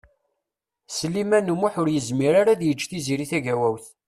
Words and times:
Sliman 0.95 1.51
U 1.53 1.55
Muḥ 1.59 1.73
ur 1.81 1.87
yezmir 1.91 2.33
ara 2.39 2.51
ad 2.53 2.61
yeǧǧ 2.63 2.81
Tiziri 2.89 3.25
Tagawawt. 3.31 3.85